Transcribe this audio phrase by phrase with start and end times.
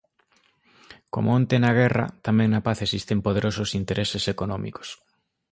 [1.13, 4.87] Como onte na guerra, tamén na paz existen poderosos intereses económicos.